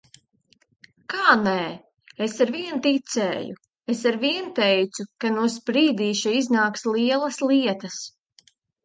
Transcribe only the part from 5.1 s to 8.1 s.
ka no Sprīdīša iznāks lielas lietas.